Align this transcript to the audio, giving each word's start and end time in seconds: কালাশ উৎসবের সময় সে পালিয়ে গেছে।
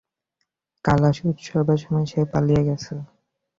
কালাশ 0.85 1.17
উৎসবের 1.29 1.79
সময় 1.83 2.07
সে 2.11 2.21
পালিয়ে 2.31 2.61
গেছে। 2.67 2.93